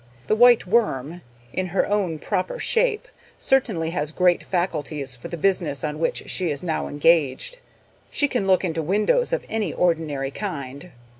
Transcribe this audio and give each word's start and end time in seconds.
The 0.25 0.35
White 0.35 0.65
Worm, 0.65 1.21
in 1.53 1.67
her 1.67 1.85
own 1.87 2.17
proper 2.17 2.57
shape, 2.59 3.07
certainly 3.37 3.91
has 3.91 4.11
great 4.11 4.41
facilities 4.41 5.15
for 5.15 5.27
the 5.27 5.37
business 5.37 5.83
on 5.83 5.99
which 5.99 6.27
she 6.27 6.49
is 6.49 6.63
now 6.63 6.87
engaged. 6.87 7.59
She 8.09 8.27
can 8.27 8.47
look 8.47 8.65
into 8.65 8.81
windows 8.81 9.31
of 9.31 9.45
any 9.47 9.71
ordinary 9.71 10.31
kind. 10.31 10.89